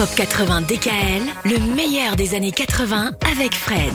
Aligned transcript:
Pop 0.00 0.08
80 0.16 0.62
DKL, 0.62 1.22
le 1.44 1.58
meilleur 1.76 2.16
des 2.16 2.34
années 2.34 2.52
80 2.52 3.10
avec 3.30 3.54
Fred. 3.54 3.92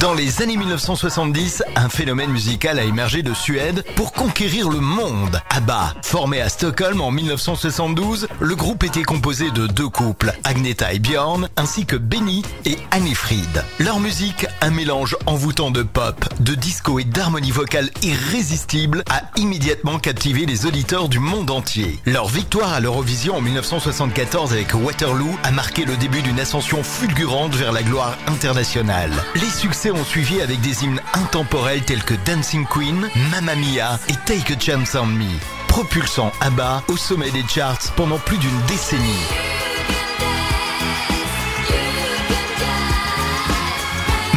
Dans 0.00 0.12
les 0.12 0.42
années 0.42 0.58
1970, 0.58 1.62
un 1.74 1.88
phénomène 1.88 2.30
musical 2.30 2.78
a 2.78 2.84
émergé 2.84 3.22
de 3.22 3.32
Suède 3.32 3.82
pour 3.94 4.12
conquérir 4.12 4.68
le 4.68 4.80
monde. 4.80 5.40
ABBA, 5.48 5.94
formé 6.02 6.42
à 6.42 6.50
Stockholm 6.50 7.00
en 7.00 7.10
1972, 7.10 8.28
le 8.38 8.56
groupe 8.56 8.84
était 8.84 9.04
composé 9.04 9.50
de 9.52 9.66
deux 9.66 9.88
couples, 9.88 10.34
Agneta 10.44 10.92
et 10.92 10.98
Björn, 10.98 11.48
ainsi 11.56 11.86
que 11.86 11.96
Benny 11.96 12.42
et 12.66 12.76
Annie-Fried. 12.90 13.64
Leur 13.78 14.00
musique, 14.00 14.46
un 14.60 14.70
mélange 14.70 15.16
envoûtant 15.24 15.70
de 15.70 15.82
pop, 15.82 16.26
de 16.40 16.54
disco 16.54 16.98
et 16.98 17.04
d'harmonie 17.04 17.52
vocale 17.52 17.88
irrésistible, 18.02 19.02
a 19.08 19.22
immédiatement 19.40 19.98
captivé 19.98 20.44
les 20.44 20.66
auditeurs 20.66 21.08
du 21.08 21.20
monde 21.20 21.50
entier. 21.50 21.98
Leur 22.04 22.28
victoire 22.28 22.74
à 22.74 22.80
l'Eurovision 22.80 23.36
en 23.36 23.40
1974 23.40 24.52
avec 24.52 24.74
Waterloo 24.74 25.38
a 25.42 25.52
marqué 25.52 25.86
le 25.86 25.96
début 25.96 26.20
d'une 26.20 26.40
ascension 26.40 26.82
fulgurante 26.82 27.54
vers 27.54 27.72
la 27.72 27.82
gloire 27.82 28.18
internationale. 28.26 29.12
Les 29.36 29.48
succès 29.48 29.85
ont 29.90 30.04
suivi 30.04 30.40
avec 30.40 30.60
des 30.60 30.84
hymnes 30.84 31.00
intemporels 31.14 31.82
tels 31.82 32.02
que 32.02 32.14
Dancing 32.24 32.66
Queen, 32.66 33.08
Mamma 33.30 33.54
Mia 33.54 33.98
et 34.08 34.14
Take 34.24 34.54
a 34.54 34.58
Chance 34.58 34.94
on 34.94 35.06
Me, 35.06 35.28
propulsant 35.68 36.32
ABBA 36.40 36.82
au 36.88 36.96
sommet 36.96 37.30
des 37.30 37.44
charts 37.46 37.92
pendant 37.96 38.18
plus 38.18 38.38
d'une 38.38 38.60
décennie. 38.68 39.02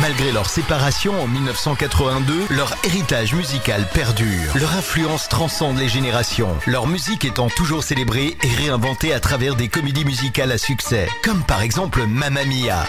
Malgré 0.01 0.31
leur 0.31 0.49
séparation 0.49 1.21
en 1.21 1.27
1982, 1.27 2.47
leur 2.49 2.73
héritage 2.83 3.33
musical 3.33 3.87
perdure. 3.93 4.55
Leur 4.55 4.73
influence 4.73 5.27
transcende 5.29 5.77
les 5.77 5.89
générations. 5.89 6.55
Leur 6.65 6.87
musique 6.87 7.25
étant 7.25 7.49
toujours 7.49 7.83
célébrée 7.83 8.37
et 8.43 8.55
réinventée 8.55 9.13
à 9.13 9.19
travers 9.19 9.55
des 9.55 9.67
comédies 9.67 10.05
musicales 10.05 10.51
à 10.51 10.57
succès, 10.57 11.07
comme 11.23 11.43
par 11.43 11.61
exemple 11.61 12.05
Mamma 12.07 12.45
Mia. 12.45 12.85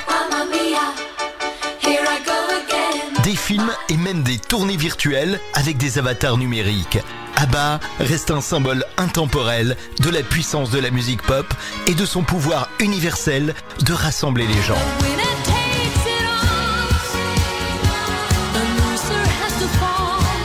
Des 3.24 3.36
films 3.36 3.70
et 3.88 3.96
même 3.96 4.22
des 4.22 4.38
tournées 4.38 4.76
virtuelles 4.76 5.40
avec 5.54 5.76
des 5.76 5.98
avatars 5.98 6.38
numériques. 6.38 6.98
ABBA 7.36 7.80
reste 7.98 8.30
un 8.30 8.40
symbole 8.40 8.84
intemporel 8.96 9.76
de 10.00 10.10
la 10.10 10.22
puissance 10.22 10.70
de 10.70 10.78
la 10.78 10.90
musique 10.90 11.22
pop 11.22 11.46
et 11.86 11.94
de 11.94 12.06
son 12.06 12.22
pouvoir 12.22 12.70
universel 12.80 13.54
de 13.82 13.92
rassembler 13.92 14.46
les 14.46 14.62
gens. 14.62 14.78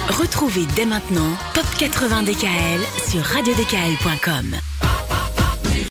Retrouvez 0.09 0.65
dès 0.75 0.85
maintenant 0.85 1.31
Pop 1.53 1.65
80 1.77 2.23
DKL 2.23 2.81
sur 3.09 3.21
radiodkl.com. 3.21 4.84